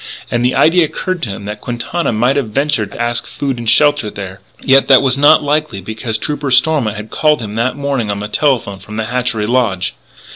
[0.31, 3.69] And the idea occurred to him that Quintana might have ventured to ask food and
[3.69, 4.41] shelter there.
[4.63, 8.27] Yet, that was not likely because Trooper Stormont had called him that morning on the
[8.27, 9.93] telephone from the Hatchery Lodge.